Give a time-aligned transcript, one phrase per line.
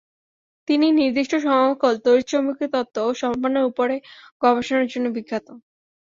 [0.67, 3.95] তিনি নির্দিষ্ট সমাকল, তড়িৎ-চুম্বকীয় তত্ত্ব ও সম্ভাবনার উপরে
[4.41, 5.47] গবেষণার জন্য বিখ্যাত।